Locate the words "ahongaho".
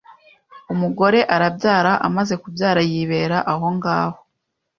3.53-4.17